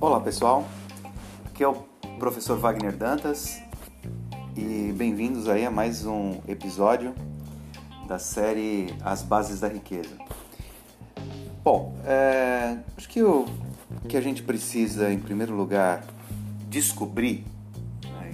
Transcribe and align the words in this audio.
Olá 0.00 0.20
pessoal, 0.20 0.66
aqui 1.44 1.62
é 1.62 1.68
o 1.68 1.74
professor 2.18 2.58
Wagner 2.58 2.96
Dantas 2.96 3.62
e 4.56 4.92
bem-vindos 4.92 5.48
aí 5.48 5.64
a 5.64 5.70
mais 5.70 6.04
um 6.04 6.40
episódio 6.48 7.14
da 8.08 8.18
série 8.18 8.92
As 9.04 9.22
Bases 9.22 9.60
da 9.60 9.68
Riqueza. 9.68 10.18
Bom, 11.62 11.94
é, 12.04 12.78
acho 12.96 13.08
que 13.08 13.22
o 13.22 13.46
que 14.08 14.16
a 14.16 14.20
gente 14.20 14.42
precisa, 14.42 15.12
em 15.12 15.20
primeiro 15.20 15.54
lugar, 15.54 16.04
descobrir, 16.68 17.46
né, 18.02 18.32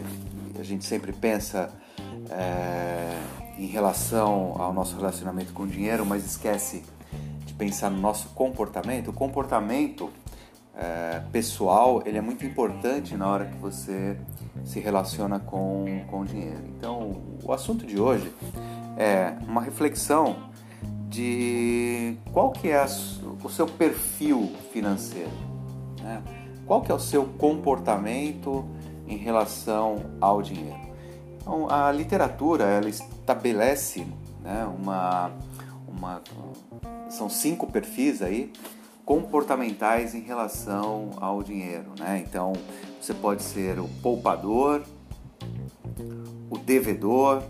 a 0.58 0.62
gente 0.62 0.86
sempre 0.86 1.12
pensa 1.12 1.70
é, 2.30 3.20
em 3.58 3.66
relação 3.66 4.54
ao 4.58 4.72
nosso 4.72 4.96
relacionamento 4.96 5.52
com 5.52 5.64
o 5.64 5.66
dinheiro, 5.66 6.06
mas 6.06 6.24
esquece 6.24 6.82
pensar 7.58 7.90
no 7.90 7.98
nosso 7.98 8.28
comportamento. 8.30 9.08
O 9.08 9.12
comportamento 9.12 10.10
é, 10.74 11.20
pessoal 11.32 12.02
ele 12.06 12.16
é 12.16 12.20
muito 12.20 12.46
importante 12.46 13.16
na 13.16 13.26
hora 13.26 13.46
que 13.46 13.56
você 13.58 14.16
se 14.64 14.78
relaciona 14.78 15.40
com, 15.40 15.84
com 16.08 16.20
o 16.20 16.24
dinheiro. 16.24 16.62
Então, 16.78 17.20
o 17.42 17.52
assunto 17.52 17.84
de 17.84 18.00
hoje 18.00 18.32
é 18.96 19.34
uma 19.46 19.60
reflexão 19.60 20.48
de 21.08 22.16
qual 22.32 22.52
que 22.52 22.68
é 22.68 22.78
a, 22.78 22.86
o 23.42 23.48
seu 23.48 23.66
perfil 23.66 24.52
financeiro, 24.72 25.30
né? 26.00 26.22
qual 26.66 26.82
que 26.82 26.92
é 26.92 26.94
o 26.94 27.00
seu 27.00 27.24
comportamento 27.24 28.64
em 29.06 29.16
relação 29.16 29.96
ao 30.20 30.42
dinheiro. 30.42 30.88
Então, 31.40 31.68
a 31.70 31.90
literatura 31.90 32.64
ela 32.64 32.88
estabelece 32.88 34.06
né, 34.42 34.68
uma, 34.78 35.30
uma 35.88 36.22
são 37.08 37.28
cinco 37.28 37.66
perfis 37.66 38.22
aí 38.22 38.52
comportamentais 39.04 40.14
em 40.14 40.20
relação 40.20 41.12
ao 41.16 41.42
dinheiro, 41.42 41.92
né? 41.98 42.22
Então 42.26 42.52
você 43.00 43.14
pode 43.14 43.42
ser 43.42 43.78
o 43.80 43.88
poupador, 44.02 44.82
o 46.50 46.58
devedor, 46.58 47.42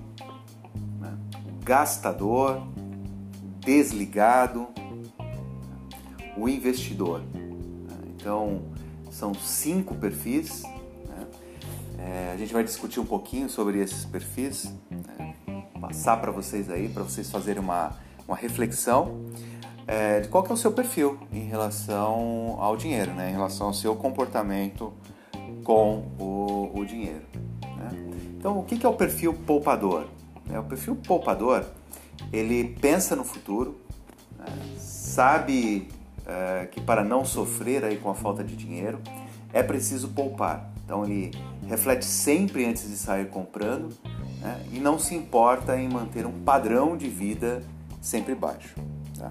né? 1.00 1.18
o 1.46 1.64
gastador, 1.64 2.62
desligado, 3.58 4.68
o 6.36 6.48
investidor. 6.48 7.22
Então 8.14 8.62
são 9.10 9.34
cinco 9.34 9.96
perfis. 9.96 10.62
Né? 10.62 11.26
É, 11.98 12.30
a 12.32 12.36
gente 12.36 12.52
vai 12.52 12.62
discutir 12.62 13.00
um 13.00 13.06
pouquinho 13.06 13.48
sobre 13.48 13.80
esses 13.80 14.04
perfis, 14.04 14.72
né? 14.88 15.34
passar 15.80 16.18
para 16.18 16.30
vocês 16.30 16.70
aí, 16.70 16.88
para 16.88 17.02
vocês 17.02 17.28
fazerem 17.30 17.62
uma, 17.62 17.96
uma 18.28 18.36
reflexão 18.36 19.24
é, 19.86 20.20
de 20.20 20.28
qual 20.28 20.44
que 20.44 20.50
é 20.50 20.54
o 20.54 20.56
seu 20.56 20.70
perfil 20.70 21.18
em 21.32 21.46
relação 21.46 22.56
ao 22.60 22.76
dinheiro, 22.76 23.14
né? 23.14 23.30
em 23.30 23.32
relação 23.32 23.68
ao 23.68 23.74
seu 23.74 23.96
comportamento 23.96 24.92
com 25.64 26.04
o, 26.20 26.70
o 26.74 26.84
dinheiro. 26.84 27.22
Né? 27.62 27.90
Então, 28.36 28.58
o 28.58 28.62
que, 28.64 28.76
que 28.76 28.84
é 28.84 28.88
o 28.88 28.92
perfil 28.92 29.32
poupador? 29.32 30.06
É, 30.52 30.58
o 30.58 30.64
perfil 30.64 30.94
poupador, 30.94 31.64
ele 32.30 32.76
pensa 32.80 33.16
no 33.16 33.24
futuro, 33.24 33.80
né? 34.38 34.44
sabe 34.76 35.88
é, 36.26 36.66
que 36.70 36.82
para 36.82 37.02
não 37.02 37.24
sofrer 37.24 37.82
aí 37.82 37.96
com 37.96 38.10
a 38.10 38.14
falta 38.14 38.44
de 38.44 38.54
dinheiro, 38.54 39.00
é 39.54 39.62
preciso 39.62 40.08
poupar. 40.08 40.70
Então, 40.84 41.02
ele 41.04 41.30
reflete 41.66 42.04
sempre 42.04 42.66
antes 42.66 42.86
de 42.88 42.96
sair 42.96 43.28
comprando 43.30 43.88
né? 44.42 44.66
e 44.70 44.78
não 44.78 44.98
se 44.98 45.14
importa 45.14 45.78
em 45.78 45.88
manter 45.88 46.26
um 46.26 46.40
padrão 46.42 46.94
de 46.94 47.08
vida 47.08 47.62
sempre 48.08 48.34
baixo. 48.34 48.74
Tá? 49.18 49.28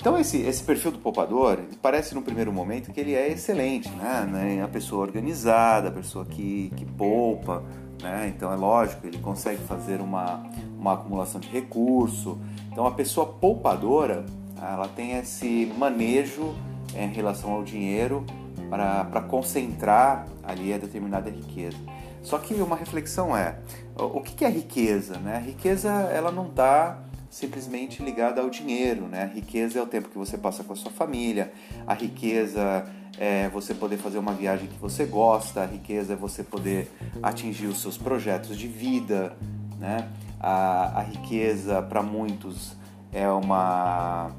Então 0.00 0.18
esse, 0.18 0.38
esse 0.38 0.62
perfil 0.62 0.92
do 0.92 0.98
poupador 0.98 1.58
parece 1.82 2.14
no 2.14 2.22
primeiro 2.22 2.50
momento 2.50 2.90
que 2.90 2.98
ele 2.98 3.14
é 3.14 3.30
excelente, 3.30 3.90
né? 3.90 4.26
né? 4.30 4.62
A 4.62 4.68
pessoa 4.68 5.02
organizada, 5.02 5.88
a 5.88 5.92
pessoa 5.92 6.24
que, 6.24 6.72
que 6.74 6.86
poupa, 6.86 7.62
né? 8.02 8.32
Então 8.34 8.50
é 8.50 8.56
lógico, 8.56 9.06
ele 9.06 9.18
consegue 9.18 9.62
fazer 9.64 10.00
uma, 10.00 10.42
uma 10.78 10.94
acumulação 10.94 11.38
de 11.38 11.48
recurso. 11.48 12.40
Então 12.72 12.86
a 12.86 12.92
pessoa 12.92 13.26
poupadora, 13.26 14.24
ela 14.56 14.88
tem 14.88 15.18
esse 15.18 15.70
manejo 15.76 16.54
é, 16.94 17.04
em 17.04 17.12
relação 17.12 17.52
ao 17.52 17.62
dinheiro 17.62 18.24
para 18.70 19.20
concentrar 19.28 20.26
ali 20.42 20.72
a 20.72 20.78
determinada 20.78 21.28
riqueza. 21.28 21.76
Só 22.22 22.38
que 22.38 22.54
uma 22.54 22.76
reflexão 22.76 23.36
é, 23.36 23.58
o 23.96 24.20
que 24.22 24.46
é 24.46 24.48
riqueza? 24.48 25.18
Né? 25.18 25.36
A 25.36 25.40
riqueza 25.40 25.90
ela 25.90 26.30
não 26.30 26.46
está 26.46 27.09
simplesmente 27.30 28.02
ligada 28.02 28.40
ao 28.40 28.50
dinheiro, 28.50 29.06
né? 29.06 29.22
A 29.22 29.26
riqueza 29.26 29.78
é 29.78 29.82
o 29.82 29.86
tempo 29.86 30.08
que 30.08 30.18
você 30.18 30.36
passa 30.36 30.64
com 30.64 30.72
a 30.72 30.76
sua 30.76 30.90
família, 30.90 31.52
a 31.86 31.94
riqueza 31.94 32.84
é 33.18 33.48
você 33.48 33.72
poder 33.72 33.96
fazer 33.96 34.18
uma 34.18 34.32
viagem 34.32 34.66
que 34.66 34.78
você 34.78 35.04
gosta, 35.04 35.62
a 35.62 35.66
riqueza 35.66 36.14
é 36.14 36.16
você 36.16 36.42
poder 36.42 36.90
atingir 37.22 37.66
os 37.66 37.80
seus 37.80 37.96
projetos 37.96 38.58
de 38.58 38.66
vida, 38.66 39.36
né? 39.78 40.08
A, 40.40 40.98
a 40.98 41.02
riqueza 41.02 41.80
para 41.80 42.02
muitos 42.02 42.74
é 43.12 43.28
uma 43.28 44.32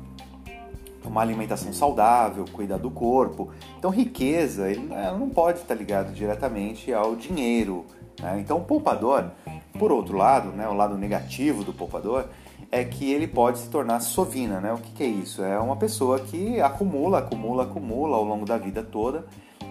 uma 1.04 1.22
alimentação 1.22 1.74
saudável, 1.74 2.46
cuidar 2.54 2.78
do 2.78 2.92
corpo. 2.92 3.50
Então, 3.78 3.90
riqueza 3.90 4.70
ele, 4.70 4.88
ela 4.94 5.18
não 5.18 5.30
pode 5.30 5.60
estar 5.60 5.74
ligada 5.74 6.12
diretamente 6.12 6.94
ao 6.94 7.16
dinheiro. 7.16 7.86
Né? 8.22 8.40
Então, 8.40 8.58
o 8.58 8.64
poupador, 8.64 9.32
por 9.80 9.92
outro 9.92 10.16
lado, 10.16 10.50
né, 10.50 10.68
o 10.68 10.74
lado 10.74 10.98
negativo 10.98 11.64
do 11.64 11.74
poupador, 11.74 12.28
é 12.72 12.84
que 12.84 13.12
ele 13.12 13.28
pode 13.28 13.60
se 13.60 13.70
tornar 13.70 14.00
sovina, 14.00 14.60
né? 14.60 14.74
O 14.74 14.78
que, 14.78 14.92
que 14.92 15.04
é 15.04 15.08
isso? 15.08 15.44
É 15.44 15.60
uma 15.60 15.76
pessoa 15.76 16.20
que 16.20 16.60
acumula, 16.62 17.20
acumula, 17.20 17.64
acumula 17.64 18.18
ao 18.18 18.24
longo 18.24 18.46
da 18.46 18.58
vida 18.58 18.84
toda 18.84 19.26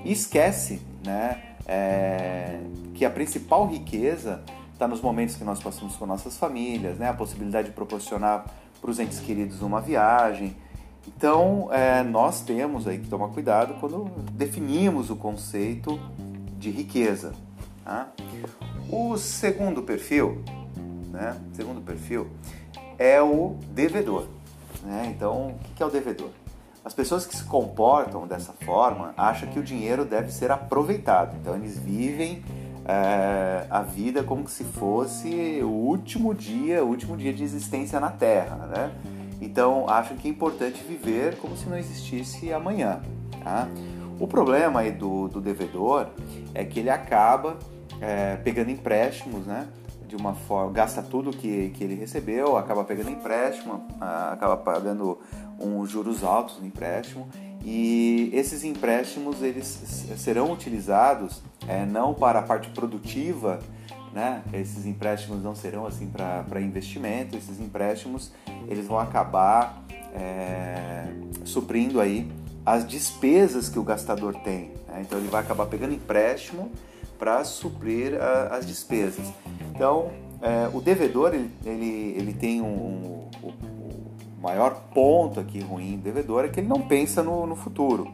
e 0.04 0.12
esquece, 0.12 0.80
né? 1.04 1.42
É, 1.66 2.60
que 2.94 3.04
a 3.04 3.10
principal 3.10 3.66
riqueza 3.66 4.42
está 4.72 4.88
nos 4.88 5.00
momentos 5.00 5.36
que 5.36 5.44
nós 5.44 5.62
passamos 5.62 5.96
com 5.96 6.06
nossas 6.06 6.36
famílias, 6.36 6.98
né? 6.98 7.08
A 7.08 7.14
possibilidade 7.14 7.68
de 7.68 7.74
proporcionar 7.74 8.46
para 8.80 8.90
os 8.90 8.98
entes 8.98 9.20
queridos 9.20 9.62
uma 9.62 9.80
viagem. 9.80 10.56
Então, 11.06 11.68
é, 11.72 12.02
nós 12.02 12.40
temos 12.40 12.86
aí 12.86 12.98
que 12.98 13.08
tomar 13.08 13.28
cuidado 13.28 13.74
quando 13.80 14.04
definimos 14.32 15.10
o 15.10 15.16
conceito 15.16 15.98
de 16.58 16.70
riqueza. 16.70 17.32
Tá? 17.84 18.08
O 18.90 19.16
segundo 19.16 19.82
perfil, 19.82 20.42
né? 21.10 21.36
Segundo 21.54 21.80
perfil 21.80 22.28
é 23.00 23.20
o 23.22 23.56
devedor. 23.70 24.26
Né? 24.82 25.10
Então, 25.16 25.48
o 25.48 25.74
que 25.74 25.82
é 25.82 25.86
o 25.86 25.90
devedor? 25.90 26.28
As 26.84 26.92
pessoas 26.92 27.24
que 27.24 27.34
se 27.34 27.44
comportam 27.44 28.26
dessa 28.26 28.52
forma 28.52 29.14
acham 29.16 29.48
que 29.48 29.58
o 29.58 29.62
dinheiro 29.62 30.04
deve 30.04 30.30
ser 30.30 30.50
aproveitado. 30.50 31.34
Então, 31.40 31.54
eles 31.54 31.78
vivem 31.78 32.44
é, 32.84 33.66
a 33.70 33.80
vida 33.80 34.22
como 34.22 34.46
se 34.48 34.64
fosse 34.64 35.60
o 35.62 35.68
último 35.68 36.34
dia, 36.34 36.84
o 36.84 36.88
último 36.88 37.16
dia 37.16 37.32
de 37.32 37.42
existência 37.42 37.98
na 37.98 38.10
Terra. 38.10 38.56
Né? 38.66 38.92
Então, 39.40 39.88
acham 39.88 40.16
que 40.16 40.28
é 40.28 40.30
importante 40.30 40.82
viver 40.82 41.38
como 41.38 41.56
se 41.56 41.68
não 41.68 41.78
existisse 41.78 42.52
amanhã. 42.52 43.00
Tá? 43.42 43.66
O 44.18 44.26
problema 44.26 44.80
aí 44.80 44.92
do, 44.92 45.28
do 45.28 45.40
devedor 45.40 46.08
é 46.54 46.64
que 46.66 46.80
ele 46.80 46.90
acaba 46.90 47.56
é, 48.00 48.36
pegando 48.36 48.70
empréstimos, 48.70 49.46
né? 49.46 49.66
De 50.10 50.16
uma 50.16 50.34
forma, 50.34 50.72
gasta 50.72 51.00
tudo 51.02 51.30
que, 51.30 51.70
que 51.70 51.84
ele 51.84 51.94
recebeu, 51.94 52.56
acaba 52.56 52.82
pegando 52.82 53.10
empréstimo, 53.10 53.86
acaba 54.00 54.56
pagando 54.56 55.18
uns 55.56 55.88
juros 55.88 56.24
altos 56.24 56.58
no 56.58 56.66
empréstimo 56.66 57.28
e 57.64 58.28
esses 58.32 58.64
empréstimos 58.64 59.40
eles 59.40 59.66
serão 60.16 60.52
utilizados 60.52 61.40
é, 61.68 61.86
não 61.86 62.12
para 62.12 62.40
a 62.40 62.42
parte 62.42 62.70
produtiva, 62.70 63.60
né? 64.12 64.42
Esses 64.52 64.84
empréstimos 64.84 65.44
não 65.44 65.54
serão 65.54 65.86
assim 65.86 66.10
para 66.10 66.60
investimento, 66.60 67.36
esses 67.36 67.60
empréstimos 67.60 68.32
eles 68.66 68.88
vão 68.88 68.98
acabar 68.98 69.84
é, 70.12 71.04
suprindo 71.44 72.00
aí 72.00 72.28
as 72.66 72.84
despesas 72.84 73.68
que 73.68 73.78
o 73.78 73.84
gastador 73.84 74.34
tem. 74.42 74.72
Né? 74.88 75.02
Então 75.02 75.18
ele 75.18 75.28
vai 75.28 75.40
acabar 75.40 75.66
pegando 75.66 75.94
empréstimo 75.94 76.72
para 77.20 77.44
suprir 77.44 78.20
a, 78.20 78.56
as 78.56 78.66
despesas. 78.66 79.30
Então, 79.72 80.10
é, 80.40 80.70
o 80.72 80.80
devedor 80.80 81.34
ele, 81.34 81.50
ele, 81.64 82.14
ele 82.16 82.32
tem 82.32 82.62
um, 82.62 83.28
um, 83.44 83.50
o 84.38 84.42
maior 84.42 84.74
ponto 84.94 85.38
aqui 85.38 85.60
ruim 85.60 85.98
do 85.98 86.02
devedor 86.02 86.46
é 86.46 86.48
que 86.48 86.60
ele 86.60 86.66
não 86.66 86.80
pensa 86.80 87.22
no, 87.22 87.46
no 87.46 87.54
futuro. 87.54 88.10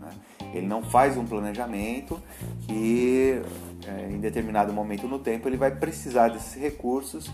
Né? 0.00 0.08
Ele 0.54 0.66
não 0.66 0.82
faz 0.82 1.18
um 1.18 1.26
planejamento 1.26 2.18
que 2.66 3.42
é, 3.86 4.10
em 4.10 4.18
determinado 4.18 4.72
momento 4.72 5.06
no 5.06 5.18
tempo 5.18 5.46
ele 5.48 5.58
vai 5.58 5.70
precisar 5.70 6.28
desses 6.28 6.54
recursos 6.60 7.30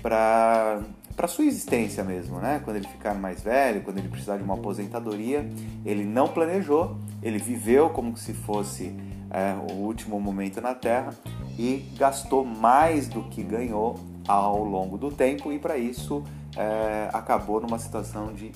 para 0.00 0.80
para 1.16 1.28
sua 1.28 1.44
existência 1.44 2.02
mesmo, 2.02 2.38
né? 2.38 2.62
Quando 2.64 2.76
ele 2.76 2.88
ficar 2.88 3.12
mais 3.12 3.42
velho, 3.42 3.82
quando 3.82 3.98
ele 3.98 4.08
precisar 4.08 4.38
de 4.38 4.42
uma 4.42 4.54
aposentadoria, 4.54 5.46
ele 5.84 6.02
não 6.02 6.28
planejou, 6.28 6.96
ele 7.22 7.36
viveu 7.36 7.90
como 7.90 8.16
se 8.16 8.32
fosse 8.32 8.90
é, 9.30 9.54
o 9.72 9.76
último 9.76 10.20
momento 10.20 10.60
na 10.60 10.74
Terra 10.74 11.14
e 11.58 11.88
gastou 11.96 12.44
mais 12.44 13.08
do 13.08 13.22
que 13.24 13.42
ganhou 13.42 13.98
ao 14.26 14.64
longo 14.64 14.98
do 14.98 15.10
tempo 15.10 15.52
e 15.52 15.58
para 15.58 15.76
isso 15.76 16.24
é, 16.56 17.08
acabou 17.12 17.60
numa 17.60 17.78
situação 17.78 18.32
de 18.32 18.52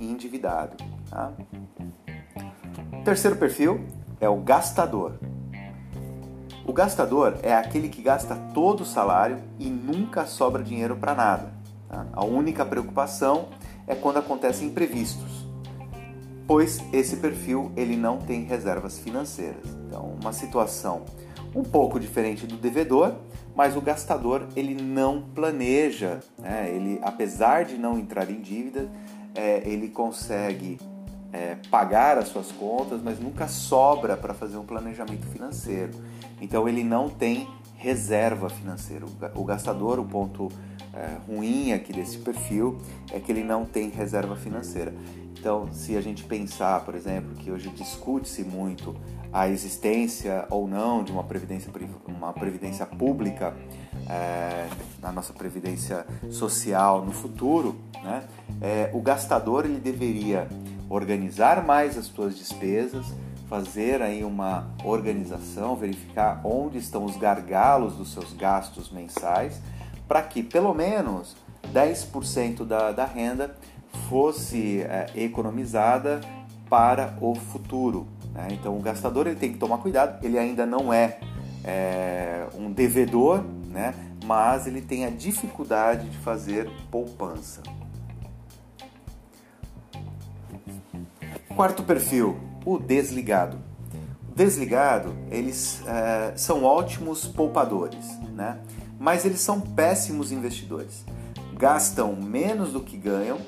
endividado. 0.00 0.76
Tá? 1.08 1.32
Terceiro 3.04 3.36
perfil 3.36 3.84
é 4.20 4.28
o 4.28 4.36
gastador. 4.36 5.18
O 6.64 6.72
gastador 6.72 7.38
é 7.42 7.52
aquele 7.52 7.88
que 7.88 8.02
gasta 8.02 8.36
todo 8.54 8.82
o 8.82 8.86
salário 8.86 9.38
e 9.58 9.68
nunca 9.68 10.26
sobra 10.26 10.62
dinheiro 10.62 10.96
para 10.96 11.14
nada. 11.14 11.52
Tá? 11.88 12.06
A 12.12 12.24
única 12.24 12.64
preocupação 12.64 13.48
é 13.86 13.94
quando 13.94 14.18
acontecem 14.18 14.68
imprevistos, 14.68 15.31
pois 16.46 16.80
esse 16.92 17.16
perfil 17.16 17.72
ele 17.76 17.96
não 17.96 18.18
tem 18.18 18.44
reservas 18.44 18.98
financeiras. 18.98 19.64
Então, 19.86 20.16
uma 20.20 20.32
situação 20.32 21.04
um 21.54 21.62
pouco 21.62 22.00
diferente 22.00 22.46
do 22.46 22.56
devedor, 22.56 23.14
mas 23.54 23.76
o 23.76 23.80
gastador 23.80 24.46
ele 24.56 24.80
não 24.80 25.22
planeja, 25.34 26.20
né? 26.38 26.70
ele 26.74 26.98
apesar 27.02 27.64
de 27.64 27.76
não 27.76 27.98
entrar 27.98 28.30
em 28.30 28.40
dívida, 28.40 28.90
é, 29.34 29.62
ele 29.68 29.88
consegue 29.88 30.78
é, 31.32 31.56
pagar 31.70 32.18
as 32.18 32.28
suas 32.28 32.52
contas, 32.52 33.00
mas 33.02 33.18
nunca 33.18 33.48
sobra 33.48 34.16
para 34.16 34.34
fazer 34.34 34.56
um 34.56 34.64
planejamento 34.64 35.26
financeiro. 35.26 35.92
Então 36.40 36.68
ele 36.68 36.84
não 36.84 37.08
tem 37.08 37.46
reserva 37.76 38.48
financeira. 38.48 39.06
O 39.34 39.44
gastador, 39.44 39.98
o 39.98 40.04
ponto 40.04 40.48
é, 40.94 41.16
ruim 41.26 41.72
aqui 41.72 41.92
desse 41.92 42.18
perfil 42.18 42.78
é 43.10 43.18
que 43.18 43.32
ele 43.32 43.42
não 43.42 43.64
tem 43.64 43.88
reserva 43.88 44.36
financeira. 44.36 44.94
Então, 45.42 45.72
se 45.72 45.96
a 45.96 46.00
gente 46.00 46.22
pensar, 46.22 46.84
por 46.84 46.94
exemplo, 46.94 47.34
que 47.34 47.50
hoje 47.50 47.68
discute-se 47.70 48.44
muito 48.44 48.94
a 49.32 49.48
existência 49.48 50.46
ou 50.48 50.68
não 50.68 51.02
de 51.02 51.10
uma 51.10 51.24
previdência, 51.24 51.68
uma 52.06 52.32
previdência 52.32 52.86
pública 52.86 53.52
é, 54.08 54.68
na 55.02 55.10
nossa 55.10 55.32
previdência 55.32 56.06
social 56.30 57.04
no 57.04 57.10
futuro, 57.10 57.74
né? 58.04 58.22
É, 58.60 58.88
o 58.92 59.00
gastador 59.00 59.64
ele 59.64 59.80
deveria 59.80 60.46
organizar 60.88 61.64
mais 61.64 61.98
as 61.98 62.04
suas 62.04 62.38
despesas, 62.38 63.04
fazer 63.48 64.00
aí 64.00 64.22
uma 64.22 64.72
organização, 64.84 65.74
verificar 65.74 66.40
onde 66.44 66.78
estão 66.78 67.04
os 67.04 67.16
gargalos 67.16 67.96
dos 67.96 68.12
seus 68.12 68.32
gastos 68.32 68.92
mensais, 68.92 69.60
para 70.06 70.22
que 70.22 70.40
pelo 70.40 70.72
menos 70.72 71.34
10% 71.74 72.64
da, 72.64 72.92
da 72.92 73.04
renda 73.04 73.56
fosse 74.08 74.82
é, 74.82 75.06
economizada 75.14 76.20
para 76.68 77.16
o 77.20 77.34
futuro. 77.34 78.06
Né? 78.32 78.48
Então 78.52 78.76
o 78.76 78.80
gastador 78.80 79.26
ele 79.26 79.36
tem 79.36 79.52
que 79.52 79.58
tomar 79.58 79.78
cuidado, 79.78 80.24
ele 80.24 80.38
ainda 80.38 80.64
não 80.64 80.92
é, 80.92 81.18
é 81.64 82.46
um 82.54 82.72
devedor, 82.72 83.44
né? 83.68 83.94
mas 84.24 84.66
ele 84.66 84.80
tem 84.80 85.04
a 85.04 85.10
dificuldade 85.10 86.08
de 86.08 86.18
fazer 86.18 86.70
poupança. 86.90 87.62
Quarto 91.54 91.82
perfil, 91.82 92.40
o 92.64 92.78
desligado. 92.78 93.58
Desligado, 94.34 95.14
eles 95.30 95.82
é, 95.86 96.32
são 96.36 96.64
ótimos 96.64 97.26
poupadores, 97.26 98.18
né? 98.34 98.58
mas 98.98 99.26
eles 99.26 99.40
são 99.40 99.60
péssimos 99.60 100.32
investidores. 100.32 101.04
Gastam 101.54 102.16
menos 102.16 102.72
do 102.72 102.80
que 102.80 102.96
ganham, 102.96 103.38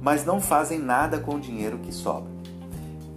mas 0.00 0.24
não 0.24 0.40
fazem 0.40 0.78
nada 0.78 1.18
com 1.18 1.36
o 1.36 1.40
dinheiro 1.40 1.78
que 1.78 1.92
sobra. 1.92 2.30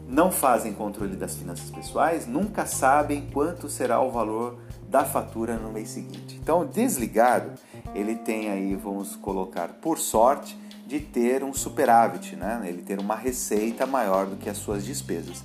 Não 0.07 0.31
fazem 0.31 0.73
controle 0.73 1.15
das 1.15 1.35
finanças 1.35 1.71
pessoais, 1.71 2.27
nunca 2.27 2.65
sabem 2.65 3.29
quanto 3.33 3.67
será 3.69 3.99
o 4.01 4.11
valor 4.11 4.59
da 4.87 5.03
fatura 5.03 5.57
no 5.57 5.71
mês 5.71 5.89
seguinte. 5.89 6.39
Então, 6.39 6.65
desligado, 6.65 7.51
ele 7.95 8.15
tem 8.15 8.49
aí, 8.49 8.75
vamos 8.75 9.15
colocar 9.15 9.69
por 9.81 9.97
sorte, 9.97 10.55
de 10.85 10.99
ter 10.99 11.43
um 11.43 11.53
superávit, 11.53 12.35
né? 12.35 12.61
ele 12.65 12.83
ter 12.83 12.99
uma 12.99 13.15
receita 13.15 13.87
maior 13.87 14.27
do 14.27 14.35
que 14.35 14.49
as 14.49 14.57
suas 14.57 14.85
despesas. 14.85 15.43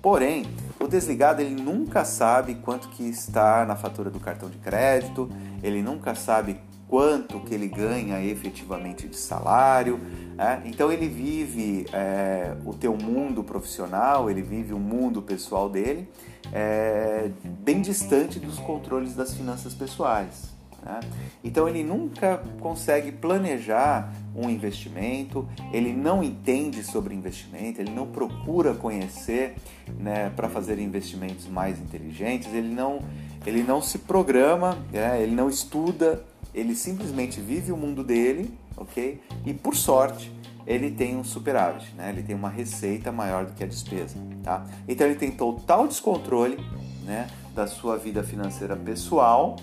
Porém, 0.00 0.44
o 0.78 0.86
desligado 0.86 1.40
ele 1.40 1.60
nunca 1.60 2.04
sabe 2.04 2.56
quanto 2.56 2.88
que 2.90 3.02
está 3.02 3.64
na 3.64 3.74
fatura 3.74 4.10
do 4.10 4.20
cartão 4.20 4.50
de 4.50 4.58
crédito, 4.58 5.28
ele 5.62 5.82
nunca 5.82 6.14
sabe 6.14 6.60
quanto 6.88 7.40
que 7.40 7.54
ele 7.54 7.68
ganha 7.68 8.22
efetivamente 8.24 9.08
de 9.08 9.16
salário. 9.16 9.98
Né? 10.36 10.62
Então 10.64 10.92
ele 10.92 11.08
vive 11.08 11.86
é, 11.92 12.54
o 12.64 12.74
teu 12.74 12.96
mundo 12.96 13.42
profissional, 13.42 14.30
ele 14.30 14.42
vive 14.42 14.72
o 14.72 14.78
mundo 14.78 15.22
pessoal 15.22 15.68
dele, 15.68 16.08
é, 16.52 17.30
bem 17.44 17.80
distante 17.80 18.38
dos 18.38 18.58
controles 18.58 19.14
das 19.14 19.34
finanças 19.34 19.74
pessoais. 19.74 20.54
Né? 20.84 21.00
Então 21.42 21.66
ele 21.68 21.82
nunca 21.82 22.42
consegue 22.60 23.10
planejar 23.10 24.12
um 24.36 24.50
investimento, 24.50 25.48
ele 25.72 25.92
não 25.92 26.22
entende 26.22 26.82
sobre 26.82 27.14
investimento, 27.14 27.80
ele 27.80 27.90
não 27.90 28.06
procura 28.06 28.74
conhecer 28.74 29.54
né, 29.98 30.30
para 30.36 30.48
fazer 30.48 30.78
investimentos 30.78 31.46
mais 31.46 31.78
inteligentes, 31.78 32.52
ele 32.52 32.72
não, 32.74 33.00
ele 33.46 33.62
não 33.62 33.80
se 33.80 33.98
programa, 33.98 34.78
né, 34.92 35.22
ele 35.22 35.34
não 35.34 35.48
estuda, 35.48 36.22
ele 36.54 36.74
simplesmente 36.74 37.40
vive 37.40 37.72
o 37.72 37.76
mundo 37.76 38.04
dele, 38.04 38.56
ok? 38.76 39.20
E 39.44 39.52
por 39.52 39.74
sorte 39.74 40.32
ele 40.66 40.90
tem 40.90 41.16
um 41.16 41.24
superávit, 41.24 41.92
né? 41.94 42.10
ele 42.10 42.22
tem 42.22 42.34
uma 42.34 42.48
receita 42.48 43.12
maior 43.12 43.44
do 43.44 43.52
que 43.52 43.62
a 43.62 43.66
despesa. 43.66 44.16
Tá? 44.42 44.64
Então 44.88 45.06
ele 45.06 45.16
tem 45.16 45.30
total 45.30 45.86
descontrole 45.86 46.56
né, 47.04 47.28
da 47.54 47.66
sua 47.66 47.98
vida 47.98 48.22
financeira 48.22 48.74
pessoal, 48.74 49.56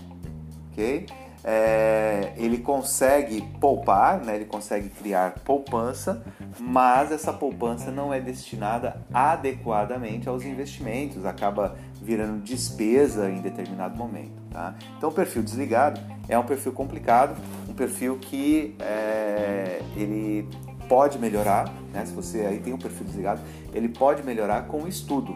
ok? 0.72 1.08
É, 1.44 2.34
ele 2.38 2.60
consegue 2.60 3.42
poupar, 3.60 4.24
né? 4.24 4.36
ele 4.36 4.46
consegue 4.46 4.90
criar 4.90 5.36
poupança, 5.44 6.24
mas 6.60 7.12
essa 7.12 7.34
poupança 7.34 7.90
não 7.90 8.14
é 8.14 8.20
destinada 8.20 9.02
adequadamente 9.12 10.30
aos 10.30 10.44
investimentos, 10.44 11.26
acaba 11.26 11.76
virando 12.02 12.42
despesa 12.42 13.30
em 13.30 13.42
determinado 13.42 13.98
momento. 13.98 14.42
Tá? 14.52 14.76
Então, 14.98 15.10
o 15.10 15.14
perfil 15.14 15.42
desligado 15.42 16.00
é 16.28 16.38
um 16.38 16.44
perfil 16.44 16.74
complicado, 16.74 17.36
um 17.68 17.74
perfil 17.74 18.18
que 18.18 18.76
é, 18.80 19.82
ele 19.96 20.48
pode 20.88 21.18
melhorar, 21.18 21.74
né? 21.94 22.06
se 22.06 22.14
você 22.14 22.42
aí 22.42 22.60
tem 22.60 22.74
um 22.74 22.78
perfil 22.78 23.06
desligado, 23.06 23.42
ele 23.74 23.90
pode 23.90 24.24
melhorar 24.24 24.68
com 24.68 24.84
o 24.84 24.88
estudo, 24.88 25.36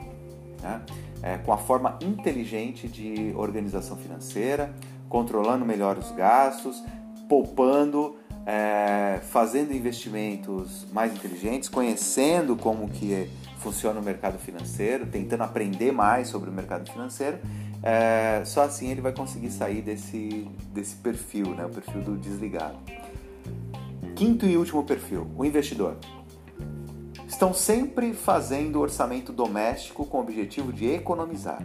né? 0.62 0.82
É, 1.26 1.40
com 1.40 1.52
a 1.52 1.58
forma 1.58 1.98
inteligente 2.02 2.88
de 2.88 3.34
organização 3.36 3.98
financeira, 3.98 4.72
controlando 5.10 5.66
melhor 5.66 5.98
os 5.98 6.12
gastos, 6.12 6.84
poupando, 7.28 8.16
é, 8.46 9.20
fazendo 9.24 9.74
investimentos 9.74 10.86
mais 10.94 11.12
inteligentes, 11.12 11.68
conhecendo 11.68 12.56
como 12.56 12.88
que 12.88 13.28
funciona 13.58 14.00
o 14.00 14.04
mercado 14.04 14.38
financeiro, 14.38 15.08
tentando 15.08 15.42
aprender 15.42 15.92
mais 15.92 16.28
sobre 16.28 16.48
o 16.48 16.54
mercado 16.54 16.92
financeiro. 16.92 17.40
É, 17.82 18.44
só 18.46 18.62
assim 18.62 18.92
ele 18.92 19.02
vai 19.02 19.12
conseguir 19.12 19.50
sair 19.50 19.82
desse, 19.82 20.48
desse 20.72 20.96
perfil, 20.98 21.56
né, 21.56 21.66
o 21.66 21.70
perfil 21.70 22.04
do 22.04 22.16
desligado. 22.16 22.78
Quinto 24.16 24.46
e 24.46 24.56
último 24.56 24.84
perfil, 24.84 25.28
o 25.36 25.44
investidor. 25.44 25.98
Estão 27.36 27.54
sempre 27.54 28.14
fazendo 28.14 28.80
orçamento 28.80 29.34
doméstico 29.34 30.06
com 30.06 30.20
o 30.20 30.22
objetivo 30.22 30.72
de 30.72 30.90
economizar 30.90 31.62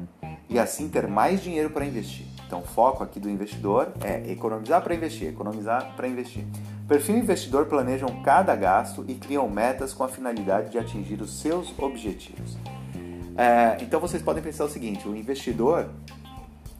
e 0.48 0.58
assim 0.58 0.88
ter 0.88 1.06
mais 1.06 1.40
dinheiro 1.40 1.70
para 1.70 1.86
investir. 1.86 2.26
Então, 2.44 2.58
o 2.58 2.64
foco 2.64 3.04
aqui 3.04 3.20
do 3.20 3.30
investidor 3.30 3.92
é 4.02 4.32
economizar 4.32 4.82
para 4.82 4.96
investir, 4.96 5.28
economizar 5.28 5.94
para 5.94 6.08
investir. 6.08 6.44
Perfil 6.88 7.18
investidor 7.18 7.66
planejam 7.66 8.20
cada 8.24 8.56
gasto 8.56 9.04
e 9.06 9.14
criam 9.14 9.48
metas 9.48 9.92
com 9.92 10.02
a 10.02 10.08
finalidade 10.08 10.70
de 10.70 10.78
atingir 10.78 11.22
os 11.22 11.38
seus 11.38 11.72
objetivos. 11.78 12.58
É, 13.36 13.76
então, 13.80 14.00
vocês 14.00 14.20
podem 14.20 14.42
pensar 14.42 14.64
o 14.64 14.68
seguinte: 14.68 15.06
o 15.06 15.14
investidor 15.14 15.88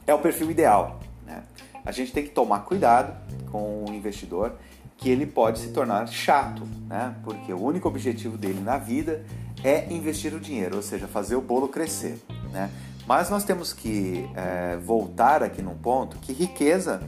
é 0.05 0.13
o 0.13 0.19
perfil 0.19 0.51
ideal. 0.51 0.99
Né? 1.25 1.41
A 1.85 1.93
gente 1.93 2.11
tem 2.11 2.25
que 2.25 2.31
tomar 2.31 2.65
cuidado 2.65 3.15
com 3.49 3.85
o 3.85 3.93
investidor 3.93 4.57
que 5.01 5.09
ele 5.09 5.25
pode 5.25 5.57
se 5.57 5.69
tornar 5.69 6.07
chato, 6.07 6.61
né? 6.87 7.15
porque 7.23 7.51
o 7.51 7.59
único 7.59 7.87
objetivo 7.87 8.37
dele 8.37 8.61
na 8.61 8.77
vida 8.77 9.25
é 9.63 9.91
investir 9.91 10.31
o 10.31 10.39
dinheiro, 10.39 10.75
ou 10.75 10.83
seja, 10.83 11.07
fazer 11.07 11.35
o 11.35 11.41
bolo 11.41 11.67
crescer. 11.67 12.21
Né? 12.51 12.69
Mas 13.07 13.27
nós 13.27 13.43
temos 13.43 13.73
que 13.73 14.29
é, 14.35 14.77
voltar 14.77 15.41
aqui 15.41 15.59
num 15.59 15.75
ponto 15.75 16.17
que 16.19 16.31
riqueza 16.31 17.01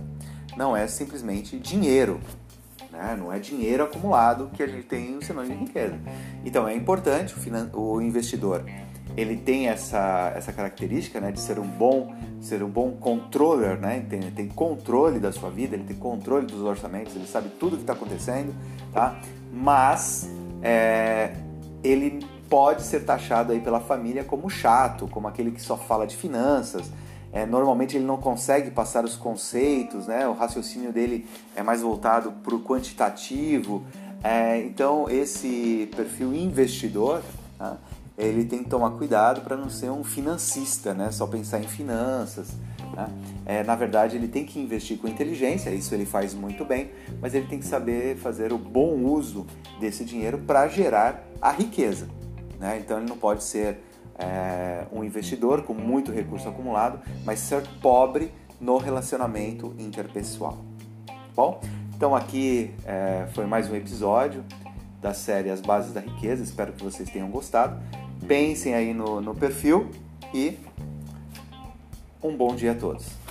não 0.58 0.76
é 0.76 0.88
simplesmente 0.88 1.60
dinheiro. 1.60 2.20
Né? 2.92 3.16
Não 3.18 3.32
é 3.32 3.38
dinheiro 3.38 3.84
acumulado 3.84 4.50
que 4.54 4.64
a 4.64 4.68
gente 4.68 4.88
tem 4.88 5.16
o 5.16 5.24
sinônimo 5.24 5.56
de 5.56 5.66
riqueza. 5.66 6.00
Então 6.44 6.68
é 6.68 6.76
importante 6.76 7.36
o, 7.74 7.80
o 7.80 8.02
investidor 8.02 8.66
ele 9.16 9.38
tem 9.38 9.68
essa, 9.68 10.34
essa 10.36 10.52
característica 10.52 11.20
né, 11.20 11.32
de 11.32 11.40
ser 11.40 11.60
um 11.60 11.68
bom 11.68 12.14
ser 12.42 12.62
um 12.62 12.70
bom 12.70 12.92
controller, 12.92 13.80
né? 13.80 14.06
tem, 14.10 14.20
tem 14.32 14.50
controle 14.50 15.18
da 15.18 15.32
sua 15.32 15.50
vida, 15.50 15.76
ele 15.76 15.86
tem 15.86 15.96
controle 15.96 16.46
dos 16.46 16.62
orçamentos, 16.62 17.16
ele 17.16 17.26
sabe 17.26 17.48
tudo 17.58 17.74
o 17.74 17.76
que 17.78 17.84
está 17.84 17.94
acontecendo, 17.94 18.54
tá? 18.92 19.18
mas 19.50 20.30
é, 20.62 21.34
ele 21.82 22.20
pode 22.50 22.84
ser 22.84 23.06
taxado 23.06 23.54
aí 23.54 23.62
pela 23.62 23.80
família 23.80 24.26
como 24.26 24.50
chato, 24.50 25.08
como 25.08 25.26
aquele 25.26 25.52
que 25.52 25.62
só 25.62 25.78
fala 25.78 26.06
de 26.06 26.18
finanças. 26.18 26.92
é, 27.32 27.46
normalmente 27.46 27.96
ele 27.96 28.06
não 28.06 28.18
consegue 28.18 28.70
passar 28.72 29.06
os 29.06 29.16
conceitos, 29.16 30.08
né? 30.08 30.28
o 30.28 30.34
raciocínio 30.34 30.92
dele 30.92 31.26
é 31.56 31.64
mais 31.64 31.82
voltado 31.82 32.34
para 32.44 32.54
o 32.54 32.60
quantitativo. 32.60 33.84
É, 34.22 34.60
então, 34.60 35.10
esse 35.10 35.90
perfil 35.96 36.34
investidor, 36.34 37.22
tá? 37.58 37.78
Ele 38.18 38.46
tem 38.46 38.64
que 38.64 38.70
tomar 38.70 38.92
cuidado 38.92 39.42
para 39.42 39.58
não 39.58 39.70
ser 39.70 39.90
um 39.90 40.04
financista, 40.04 40.94
né? 40.94 41.12
só 41.12 41.26
pensar 41.26 41.60
em 41.60 41.68
finanças. 41.68 42.54
Né? 42.96 43.08
É, 43.46 43.64
na 43.64 43.76
verdade, 43.76 44.16
ele 44.16 44.28
tem 44.28 44.46
que 44.46 44.60
investir 44.60 44.98
com 44.98 45.08
inteligência, 45.08 45.70
isso 45.72 45.94
ele 45.94 46.06
faz 46.06 46.34
muito 46.34 46.64
bem, 46.64 46.92
mas 47.20 47.34
ele 47.34 47.48
tem 47.48 47.60
que 47.60 47.66
saber 47.66 48.18
fazer 48.18 48.54
o 48.54 48.58
bom 48.58 48.96
uso 49.04 49.48
desse 49.80 50.06
dinheiro 50.06 50.38
para 50.38 50.68
gerar 50.68 51.24
a 51.42 51.52
riqueza. 51.52 52.08
Né? 52.60 52.80
Então, 52.80 52.98
ele 52.98 53.10
não 53.10 53.18
pode 53.18 53.44
ser 53.44 53.80
é, 54.18 54.86
um 54.92 55.04
investidor 55.04 55.64
com 55.64 55.74
muito 55.74 56.12
recurso 56.12 56.48
acumulado, 56.48 57.00
mas 57.26 57.40
ser 57.40 57.64
pobre 57.82 58.32
no 58.60 58.78
relacionamento 58.78 59.74
interpessoal. 59.78 60.58
Bom, 61.36 61.60
então 61.96 62.16
aqui 62.16 62.74
é, 62.86 63.28
foi 63.34 63.46
mais 63.46 63.70
um 63.70 63.76
episódio 63.76 64.44
da 65.02 65.14
série 65.14 65.50
As 65.50 65.62
Bases 65.62 65.94
da 65.94 66.00
Riqueza. 66.00 66.44
Espero 66.44 66.72
que 66.74 66.84
vocês 66.84 67.10
tenham 67.10 67.30
gostado. 67.30 67.82
Pensem 68.28 68.74
aí 68.74 68.94
no, 68.94 69.22
no 69.22 69.36
perfil 69.36 69.90
e 70.34 70.58
um 72.22 72.36
bom 72.36 72.56
dia 72.56 72.72
a 72.72 72.76
todos. 72.76 73.23